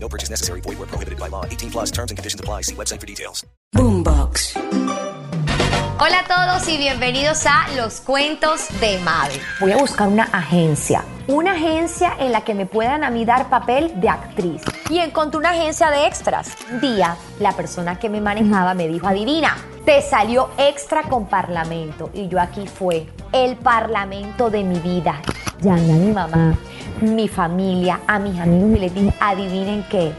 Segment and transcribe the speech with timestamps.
[0.00, 0.60] No purchase necessary.
[0.62, 1.44] Void where prohibited by law.
[1.44, 2.62] 18 plus terms and conditions apply.
[2.62, 3.44] See website for details.
[3.74, 4.56] Boombox.
[6.00, 9.40] Hola a todos y bienvenidos a Los Cuentos de Mabel.
[9.58, 11.02] Voy a buscar una agencia.
[11.26, 14.62] Una agencia en la que me puedan a mí dar papel de actriz.
[14.90, 16.56] Y encontré una agencia de extras.
[16.70, 22.10] Un día, la persona que me manejaba me dijo, adivina, te salió extra con parlamento.
[22.14, 25.20] Y yo aquí fue el parlamento de mi vida.
[25.60, 26.56] Llamé a mi mamá,
[27.00, 30.12] mi familia, a mis amigos y les dije, adivinen qué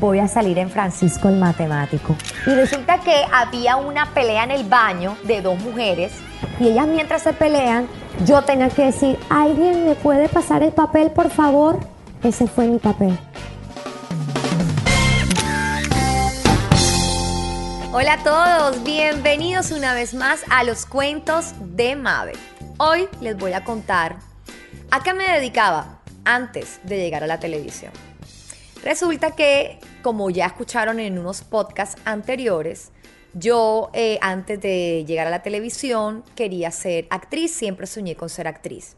[0.00, 2.16] voy a salir en Francisco el Matemático.
[2.46, 6.12] Y resulta que había una pelea en el baño de dos mujeres
[6.60, 7.86] y ellas mientras se pelean,
[8.24, 11.78] yo tenía que decir, ¿alguien me puede pasar el papel, por favor?
[12.22, 13.18] Ese fue mi papel.
[17.92, 22.36] Hola a todos, bienvenidos una vez más a los cuentos de Mabel.
[22.76, 24.16] Hoy les voy a contar
[24.90, 25.95] a qué me dedicaba
[26.26, 27.92] antes de llegar a la televisión.
[28.84, 32.92] Resulta que, como ya escucharon en unos podcasts anteriores,
[33.32, 38.48] yo eh, antes de llegar a la televisión quería ser actriz, siempre soñé con ser
[38.48, 38.96] actriz.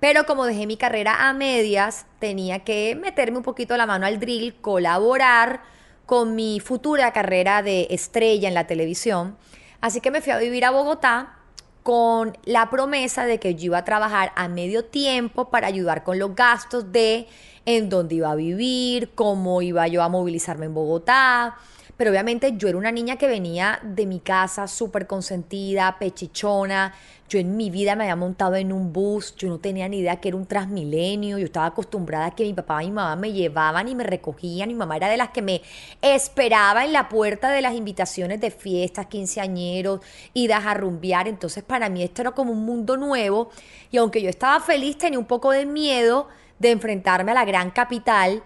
[0.00, 4.18] Pero como dejé mi carrera a medias, tenía que meterme un poquito la mano al
[4.18, 5.62] drill, colaborar
[6.06, 9.36] con mi futura carrera de estrella en la televisión.
[9.80, 11.39] Así que me fui a vivir a Bogotá
[11.82, 16.18] con la promesa de que yo iba a trabajar a medio tiempo para ayudar con
[16.18, 17.26] los gastos de
[17.66, 21.56] en dónde iba a vivir, cómo iba yo a movilizarme en Bogotá.
[22.00, 26.94] Pero obviamente yo era una niña que venía de mi casa súper consentida, pechichona.
[27.28, 30.16] Yo en mi vida me había montado en un bus, yo no tenía ni idea
[30.16, 33.32] que era un transmilenio, yo estaba acostumbrada a que mi papá y mi mamá me
[33.32, 34.70] llevaban y me recogían.
[34.70, 35.60] Mi mamá era de las que me
[36.00, 40.00] esperaba en la puerta de las invitaciones de fiestas, quinceañeros,
[40.32, 41.28] idas a rumbear.
[41.28, 43.50] Entonces para mí esto era como un mundo nuevo
[43.90, 47.70] y aunque yo estaba feliz tenía un poco de miedo de enfrentarme a la gran
[47.70, 48.42] capital.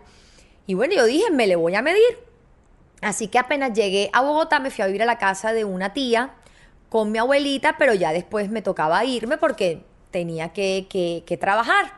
[0.66, 2.33] Y bueno, yo dije, me le voy a medir.
[3.04, 5.92] Así que apenas llegué a Bogotá me fui a vivir a la casa de una
[5.92, 6.30] tía
[6.88, 11.92] con mi abuelita, pero ya después me tocaba irme porque tenía que, que, trabajar.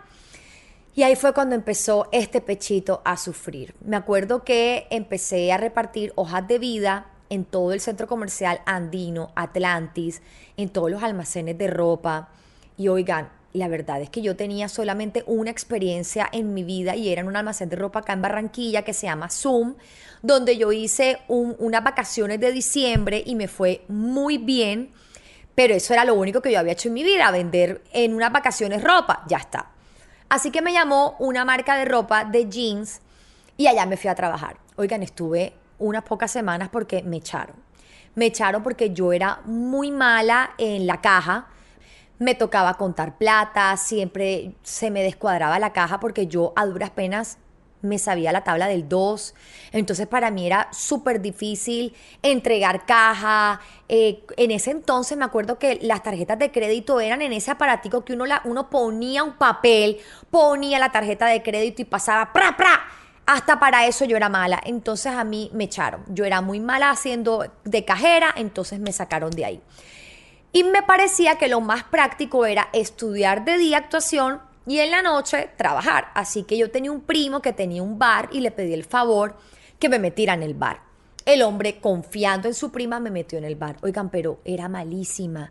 [0.96, 3.74] Y ahí fue cuando empezó este pechito a sufrir.
[3.84, 9.30] Me acuerdo que empecé a repartir hojas de vida en todo el centro comercial andino,
[9.36, 10.22] Atlantis,
[10.56, 12.30] en todos los almacenes de ropa.
[12.76, 17.08] Y oigan, la verdad es que yo tenía solamente una experiencia en mi vida y
[17.08, 19.74] era en un almacén de ropa acá en Barranquilla que se llama Zoom,
[20.22, 24.92] donde yo hice unas vacaciones de diciembre y me fue muy bien,
[25.54, 28.32] pero eso era lo único que yo había hecho en mi vida, vender en unas
[28.32, 29.70] vacaciones ropa, ya está.
[30.28, 33.00] Así que me llamó una marca de ropa de jeans
[33.56, 34.56] y allá me fui a trabajar.
[34.76, 37.56] Oigan, estuve unas pocas semanas porque me echaron.
[38.14, 41.48] Me echaron porque yo era muy mala en la caja
[42.18, 47.38] me tocaba contar plata, siempre se me descuadraba la caja porque yo a duras penas
[47.82, 49.34] me sabía la tabla del 2.
[49.72, 53.60] Entonces para mí era súper difícil entregar caja.
[53.88, 58.04] Eh, en ese entonces me acuerdo que las tarjetas de crédito eran en ese aparatico
[58.04, 59.98] que uno, la, uno ponía un papel,
[60.30, 62.80] ponía la tarjeta de crédito y pasaba ¡pra, pra!
[63.26, 64.60] Hasta para eso yo era mala.
[64.64, 66.04] Entonces a mí me echaron.
[66.08, 69.62] Yo era muy mala haciendo de cajera, entonces me sacaron de ahí.
[70.52, 75.02] Y me parecía que lo más práctico era estudiar de día actuación y en la
[75.02, 76.08] noche trabajar.
[76.14, 79.36] Así que yo tenía un primo que tenía un bar y le pedí el favor
[79.78, 80.80] que me metiera en el bar.
[81.24, 83.76] El hombre, confiando en su prima, me metió en el bar.
[83.82, 85.50] Oigan, pero era malísima.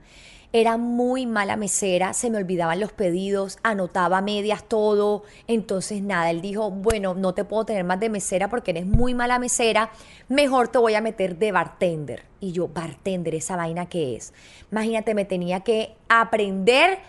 [0.58, 5.24] Era muy mala mesera, se me olvidaban los pedidos, anotaba medias todo.
[5.48, 9.14] Entonces, nada, él dijo, bueno, no te puedo tener más de mesera porque eres muy
[9.14, 9.92] mala mesera,
[10.30, 12.24] mejor te voy a meter de bartender.
[12.40, 14.34] Y yo, bartender, esa vaina que es.
[14.72, 17.00] Imagínate, me tenía que aprender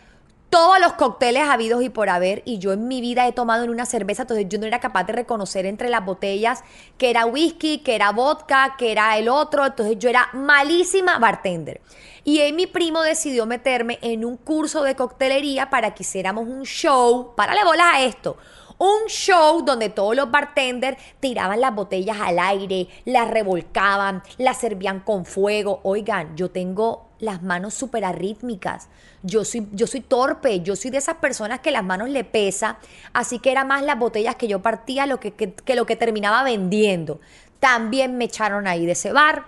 [0.50, 3.70] todos los cócteles habidos y por haber y yo en mi vida he tomado en
[3.70, 6.62] una cerveza, entonces yo no era capaz de reconocer entre las botellas
[6.98, 11.80] que era whisky, que era vodka, que era el otro, entonces yo era malísima bartender.
[12.24, 16.64] Y ahí mi primo decidió meterme en un curso de coctelería para que hiciéramos un
[16.64, 18.36] show, párale bolas a esto,
[18.78, 25.00] un show donde todos los bartenders tiraban las botellas al aire, las revolcaban, las servían
[25.00, 25.80] con fuego.
[25.82, 28.88] Oigan, yo tengo las manos súper arrítmicas.
[29.22, 32.78] Yo soy, yo soy torpe, yo soy de esas personas que las manos le pesa,
[33.12, 36.42] así que era más las botellas que yo partía lo que, que, lo que terminaba
[36.42, 37.20] vendiendo.
[37.60, 39.46] También me echaron ahí de ese bar.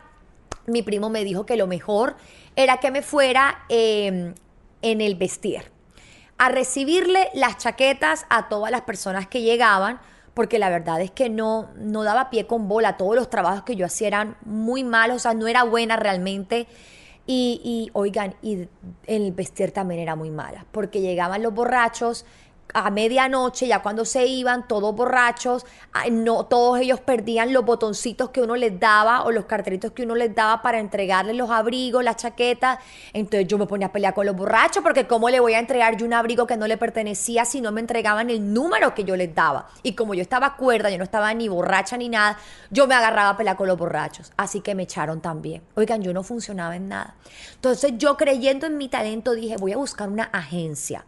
[0.66, 2.16] mi primo me dijo que lo mejor
[2.56, 4.34] era que me fuera eh,
[4.82, 5.78] en el vestir
[6.38, 10.00] a recibirle las chaquetas a todas las personas que llegaban,
[10.34, 12.96] porque la verdad es que no, no daba pie con bola.
[12.96, 16.68] Todos los trabajos que yo hacía eran muy malos, o sea, no era buena realmente.
[17.30, 18.68] Y, y oigan, y
[19.06, 22.24] el vestir también era muy mala, porque llegaban los borrachos
[22.74, 28.30] a medianoche, ya cuando se iban, todos borrachos, ay, no, todos ellos perdían los botoncitos
[28.30, 32.04] que uno les daba o los cartelitos que uno les daba para entregarles los abrigos,
[32.04, 32.78] las chaquetas.
[33.12, 35.96] Entonces yo me ponía a pelear con los borrachos porque cómo le voy a entregar
[35.96, 39.16] yo un abrigo que no le pertenecía si no me entregaban el número que yo
[39.16, 39.68] les daba.
[39.82, 42.38] Y como yo estaba cuerda, yo no estaba ni borracha ni nada,
[42.70, 44.32] yo me agarraba a pelear con los borrachos.
[44.36, 45.62] Así que me echaron también.
[45.74, 47.16] Oigan, yo no funcionaba en nada.
[47.54, 51.04] Entonces yo creyendo en mi talento dije, voy a buscar una agencia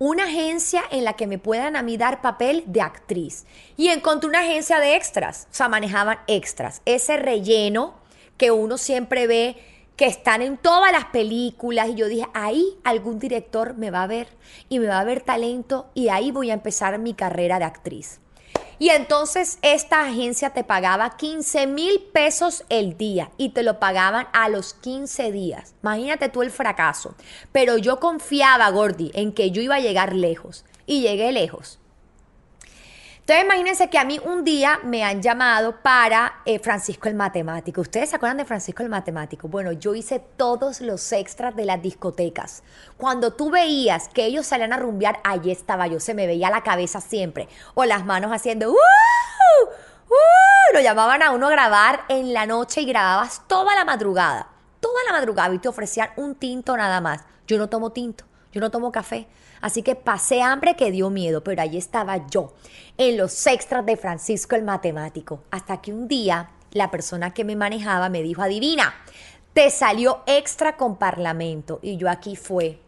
[0.00, 3.44] una agencia en la que me puedan a mí dar papel de actriz.
[3.76, 6.80] Y encontré una agencia de extras, o sea, manejaban extras.
[6.86, 7.94] Ese relleno
[8.38, 9.56] que uno siempre ve
[9.96, 14.06] que están en todas las películas y yo dije, ahí algún director me va a
[14.06, 14.28] ver
[14.70, 18.20] y me va a ver talento y ahí voy a empezar mi carrera de actriz.
[18.80, 24.26] Y entonces esta agencia te pagaba 15 mil pesos el día y te lo pagaban
[24.32, 25.74] a los 15 días.
[25.82, 27.14] Imagínate tú el fracaso.
[27.52, 30.64] Pero yo confiaba, Gordy, en que yo iba a llegar lejos.
[30.86, 31.79] Y llegué lejos.
[33.30, 37.80] Entonces imagínense que a mí un día me han llamado para eh, Francisco el Matemático.
[37.80, 39.46] ¿Ustedes se acuerdan de Francisco el Matemático?
[39.46, 42.64] Bueno, yo hice todos los extras de las discotecas.
[42.96, 46.64] Cuando tú veías que ellos salían a rumbear, allí estaba yo, se me veía la
[46.64, 47.48] cabeza siempre.
[47.74, 48.72] O las manos haciendo...
[48.72, 48.74] ¡Uh!
[48.74, 50.74] ¡Uh!
[50.74, 54.48] Lo llamaban a uno a grabar en la noche y grababas toda la madrugada.
[54.80, 57.22] Toda la madrugada y te ofrecían un tinto nada más.
[57.46, 58.24] Yo no tomo tinto.
[58.50, 59.28] Yo no tomo café.
[59.60, 62.54] Así que pasé hambre que dio miedo, pero ahí estaba yo,
[62.98, 65.42] en los extras de Francisco el Matemático.
[65.50, 68.94] Hasta que un día la persona que me manejaba me dijo, adivina,
[69.52, 71.80] te salió extra con Parlamento.
[71.82, 72.80] Y yo aquí fue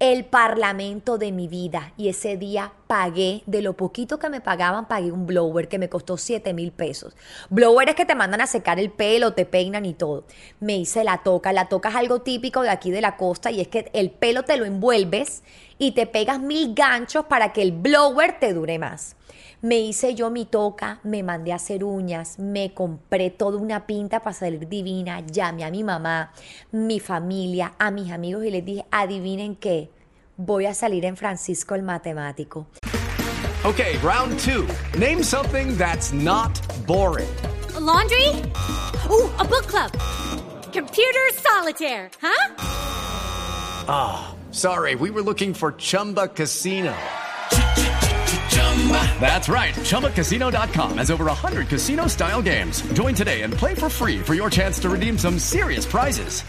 [0.00, 4.86] el parlamento de mi vida y ese día pagué, de lo poquito que me pagaban,
[4.86, 7.16] pagué un blower que me costó 7 mil pesos.
[7.48, 10.24] Blower es que te mandan a secar el pelo, te peinan y todo.
[10.60, 13.60] Me hice la toca, la toca es algo típico de aquí de la costa y
[13.60, 15.42] es que el pelo te lo envuelves
[15.78, 19.16] y te pegas mil ganchos para que el blower te dure más.
[19.64, 24.20] Me hice yo mi toca, me mandé a hacer uñas, me compré toda una pinta
[24.20, 26.32] para salir divina, llamé a mi mamá,
[26.70, 29.90] mi familia, a mis amigos y les dije, adivinen qué,
[30.36, 32.66] voy a salir en Francisco el Matemático.
[33.64, 34.68] Okay, round two.
[34.98, 36.52] Name something that's not
[36.86, 37.34] boring.
[37.74, 38.28] A laundry?
[39.08, 39.90] Ooh, a book club.
[40.74, 42.54] Computer solitaire, huh?
[43.88, 46.94] Ah, sorry, we were looking for Chumba Casino.
[49.20, 49.74] That's right.
[49.74, 52.82] ChumbaCasino.com has over 100 casino style games.
[52.92, 56.42] Join today and play for free for your chance to redeem some serious prizes.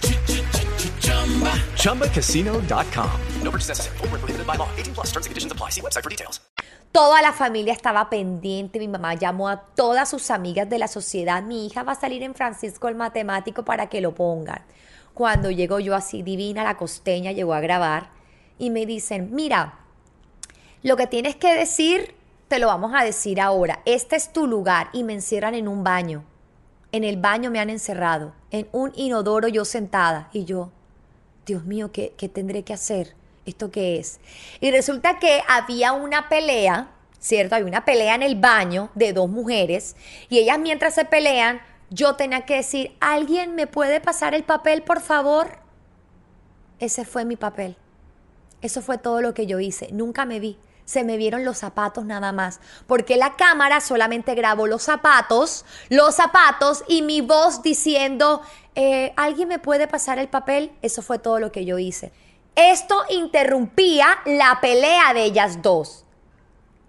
[1.79, 3.21] ChumbaCasino.com.
[3.41, 3.97] No purchase necessary.
[3.99, 4.69] Where prohibited by law.
[4.75, 5.69] 18 plus terms and conditions apply.
[5.69, 6.41] See website for details.
[6.91, 11.43] Toda la familia estaba pendiente, mi mamá llamó a todas sus amigas de la sociedad,
[11.43, 14.61] mi hija va a salir en Francisco el Matemático para que lo pongan.
[15.13, 18.11] Cuando llego yo así divina, la costeña llegó a grabar
[18.57, 19.84] y me dicen, mira,
[20.85, 22.13] lo que tienes que decir,
[22.47, 25.83] te lo vamos a decir ahora, este es tu lugar y me encierran en un
[25.83, 26.23] baño.
[26.91, 30.69] En el baño me han encerrado, en un inodoro yo sentada y yo,
[31.43, 33.15] Dios mío, ¿qué, qué tendré que hacer?
[33.47, 34.19] ¿Esto qué es?
[34.61, 37.55] Y resulta que había una pelea, ¿cierto?
[37.55, 39.95] Hay una pelea en el baño de dos mujeres
[40.29, 44.83] y ellas mientras se pelean, yo tenía que decir, ¿alguien me puede pasar el papel,
[44.83, 45.57] por favor?
[46.77, 47.75] Ese fue mi papel.
[48.61, 49.89] Eso fue todo lo que yo hice.
[49.91, 50.59] Nunca me vi.
[50.85, 52.59] Se me vieron los zapatos nada más.
[52.87, 58.41] Porque la cámara solamente grabó los zapatos, los zapatos y mi voz diciendo,
[58.75, 60.71] eh, ¿alguien me puede pasar el papel?
[60.81, 62.11] Eso fue todo lo que yo hice.
[62.55, 66.05] Esto interrumpía la pelea de ellas dos.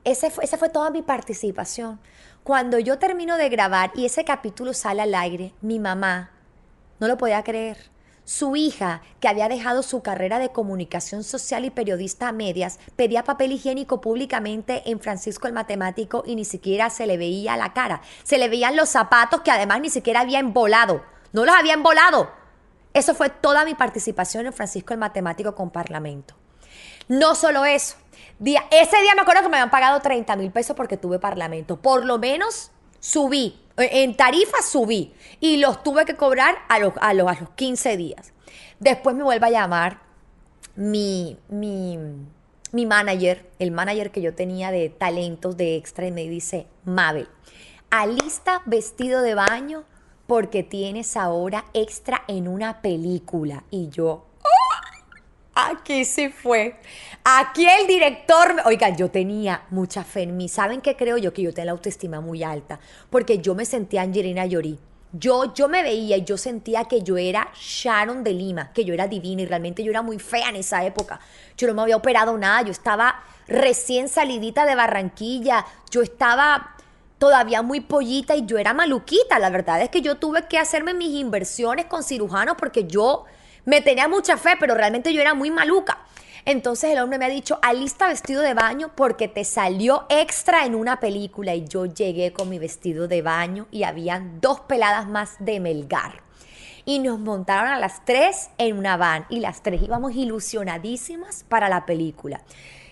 [0.05, 1.99] Ese fue, esa fue toda mi participación.
[2.45, 6.31] Cuando yo termino de grabar y ese capítulo sale al aire, mi mamá
[7.01, 7.96] no lo podía creer.
[8.27, 13.23] Su hija, que había dejado su carrera de comunicación social y periodista a medias, pedía
[13.23, 18.01] papel higiénico públicamente en Francisco el Matemático y ni siquiera se le veía la cara.
[18.25, 21.05] Se le veían los zapatos que además ni siquiera había embolado.
[21.33, 22.29] No los había embolado.
[22.95, 26.35] Eso fue toda mi participación en Francisco el Matemático con Parlamento.
[27.07, 27.95] No solo eso.
[28.41, 31.77] Día, ese día me acuerdo que me habían pagado 30 mil pesos porque tuve Parlamento.
[31.77, 33.66] Por lo menos subí.
[33.77, 35.13] En tarifa subí.
[35.41, 38.33] Y los tuve que cobrar a los, a los, a los 15 días.
[38.81, 40.01] Después me vuelve a llamar
[40.77, 41.99] mi, mi,
[42.73, 47.29] mi manager, el manager que yo tenía de talentos de extra, y me dice, Mabel,
[47.91, 49.85] alista vestido de baño
[50.27, 53.65] porque tienes ahora extra en una película.
[53.71, 54.26] Y yo,
[55.59, 56.77] Aquí sí fue.
[57.25, 60.51] Aquí el director, oiga, yo tenía mucha fe en mí.
[60.51, 61.33] ¿Saben qué creo yo?
[61.33, 64.79] Que yo tenía la autoestima muy alta, porque yo me sentía Angelina Jolie.
[65.15, 68.93] Yo, yo me veía y yo sentía que yo era Sharon de Lima, que yo
[68.93, 71.21] era divina y realmente yo era muy fea en esa época.
[71.57, 76.77] Yo no me había operado nada, yo estaba recién salidita de Barranquilla, yo estaba
[77.17, 79.39] todavía muy pollita y yo era maluquita.
[79.39, 83.25] La verdad es que yo tuve que hacerme mis inversiones con cirujanos porque yo
[83.67, 85.99] me tenía mucha fe, pero realmente yo era muy maluca.
[86.45, 90.77] Entonces el hombre me ha dicho, alista vestido de baño porque te salió extra en
[90.77, 91.57] una película.
[91.57, 96.23] Y yo llegué con mi vestido de baño y habían dos peladas más de Melgar.
[96.85, 101.69] Y nos montaron a las tres en una van y las tres íbamos ilusionadísimas para
[101.69, 102.43] la película.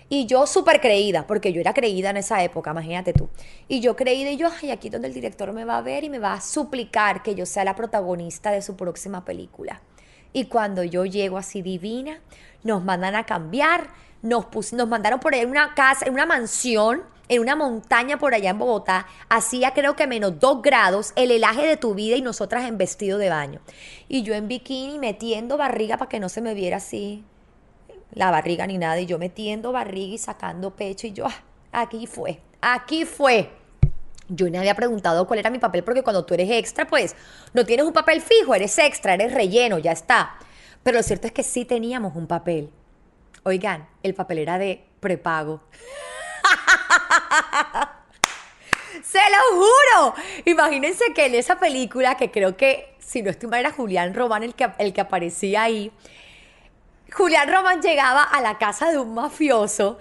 [0.09, 3.29] Y yo súper creída, porque yo era creída en esa época, imagínate tú.
[3.69, 6.11] Y yo creída y yo, ay, aquí donde el director me va a ver y
[6.11, 9.81] me va a suplicar que yo sea la protagonista de su próxima película.
[10.35, 12.21] Y cuando yo llego así divina,
[12.63, 13.89] nos mandan a cambiar,
[14.21, 18.35] nos, nos mandaron por ahí en una casa, en una mansión, en una montaña por
[18.35, 22.21] allá en Bogotá, hacía creo que menos dos grados, el helaje de tu vida y
[22.21, 23.61] nosotras en vestido de baño.
[24.09, 27.25] Y yo en bikini metiendo barriga para que no se me viera así
[28.13, 32.07] la barriga ni nada, y yo metiendo barriga y sacando pecho, y yo, ah, aquí
[32.07, 33.51] fue, aquí fue.
[34.29, 37.15] Yo ni había preguntado cuál era mi papel, porque cuando tú eres extra, pues
[37.53, 40.39] no tienes un papel fijo, eres extra, eres relleno, ya está.
[40.83, 42.71] Pero lo cierto es que sí teníamos un papel.
[43.43, 45.61] Oigan, el papel era de prepago.
[49.03, 50.15] Se lo juro.
[50.47, 54.43] Imagínense que en esa película, que creo que, si no estoy mal, era Julián Román
[54.43, 55.93] el que, el que aparecía ahí.
[57.13, 59.99] Julián Román llegaba a la casa de un mafioso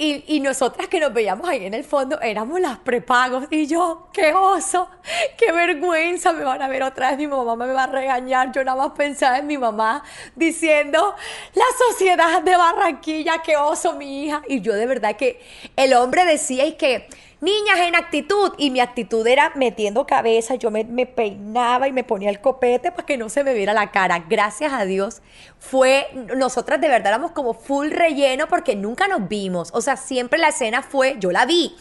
[0.00, 3.44] y, y nosotras que nos veíamos ahí en el fondo éramos las prepagos.
[3.50, 4.88] Y yo, qué oso,
[5.36, 8.64] qué vergüenza, me van a ver otra vez, mi mamá me va a regañar, yo
[8.64, 10.02] nada más pensaba en mi mamá
[10.34, 11.14] diciendo,
[11.52, 15.38] la sociedad de Barranquilla, qué oso mi hija, y yo de verdad que
[15.76, 17.06] el hombre decía y que
[17.40, 22.04] niñas en actitud y mi actitud era metiendo cabeza, yo me, me peinaba y me
[22.04, 24.24] ponía el copete para que no se me viera la cara.
[24.28, 25.22] Gracias a Dios
[25.58, 30.38] fue, nosotras de verdad éramos como full relleno porque nunca nos vimos, o sea, siempre
[30.38, 31.74] la escena fue, yo la vi,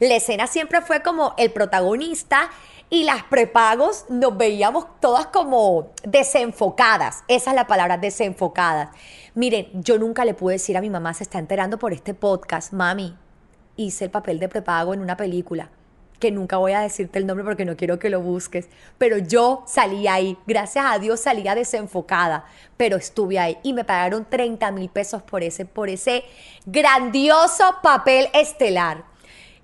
[0.00, 2.50] la escena siempre fue como el protagonista
[2.90, 8.90] y las prepagos nos veíamos todas como desenfocadas, esa es la palabra, desenfocadas.
[9.34, 12.72] Miren, yo nunca le pude decir a mi mamá, se está enterando por este podcast,
[12.72, 13.16] mami,
[13.76, 15.70] hice el papel de prepago en una película
[16.18, 19.62] que nunca voy a decirte el nombre porque no quiero que lo busques, pero yo
[19.66, 24.88] salí ahí, gracias a Dios salía desenfocada, pero estuve ahí y me pagaron 30 mil
[24.88, 26.24] pesos por ese, por ese
[26.64, 29.04] grandioso papel estelar.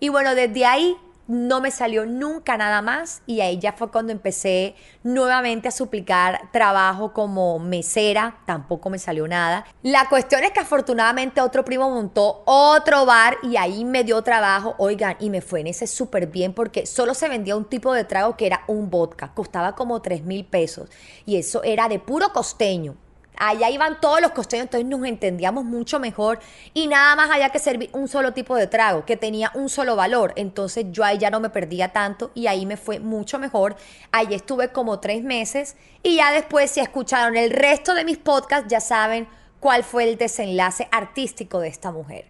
[0.00, 0.96] Y bueno, desde ahí
[1.30, 6.50] no me salió nunca nada más y ahí ya fue cuando empecé nuevamente a suplicar
[6.50, 9.64] trabajo como mesera, tampoco me salió nada.
[9.84, 14.74] La cuestión es que afortunadamente otro primo montó otro bar y ahí me dio trabajo,
[14.78, 18.02] oigan, y me fue en ese súper bien porque solo se vendía un tipo de
[18.02, 20.90] trago que era un vodka, costaba como 3 mil pesos
[21.26, 22.96] y eso era de puro costeño.
[23.42, 26.40] Allá iban todos los costeños, entonces nos entendíamos mucho mejor
[26.74, 29.96] y nada más había que servir un solo tipo de trago que tenía un solo
[29.96, 30.34] valor.
[30.36, 33.76] Entonces yo ahí ya no me perdía tanto y ahí me fue mucho mejor.
[34.12, 38.68] Ahí estuve como tres meses y ya después si escucharon el resto de mis podcasts
[38.68, 39.26] ya saben
[39.58, 42.26] cuál fue el desenlace artístico de esta mujer.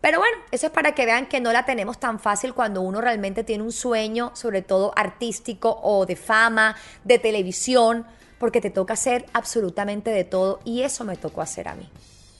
[0.00, 3.00] Pero bueno, eso es para que vean que no la tenemos tan fácil cuando uno
[3.00, 8.06] realmente tiene un sueño, sobre todo artístico o de fama, de televisión
[8.42, 11.88] porque te toca hacer absolutamente de todo y eso me tocó hacer a mí.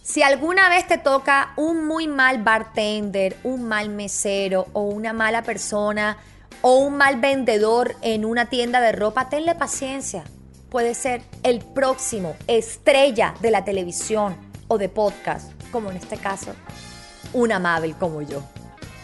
[0.03, 5.45] Si alguna vez te toca un muy mal bartender, un mal mesero o una mala
[5.45, 6.17] persona
[6.61, 10.25] o un mal vendedor en una tienda de ropa, tenle paciencia.
[10.71, 14.35] Puede ser el próximo estrella de la televisión
[14.67, 16.53] o de podcast, como en este caso,
[17.33, 18.43] un amable como yo,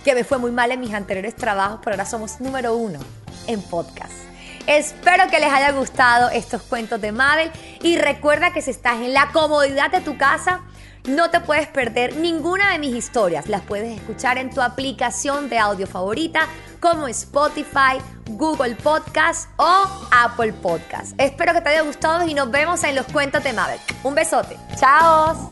[0.03, 2.99] que me fue muy mal en mis anteriores trabajos, pero ahora somos número uno
[3.47, 4.29] en podcast.
[4.69, 7.51] Espero que les haya gustado estos cuentos de Mabel
[7.83, 10.61] y recuerda que si estás en la comodidad de tu casa,
[11.07, 13.49] no te puedes perder ninguna de mis historias.
[13.49, 16.41] Las puedes escuchar en tu aplicación de audio favorita
[16.81, 17.97] como Spotify,
[18.33, 21.19] Google Podcast o Apple Podcast.
[21.19, 23.81] Espero que te haya gustado y nos vemos en los cuentos de Mabel.
[24.03, 24.59] Un besote.
[24.79, 25.51] Chao.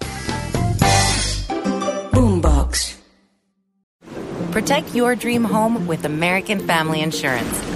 [2.13, 2.99] Boombox.
[4.53, 7.76] Protect your dream home with American Family Insurance.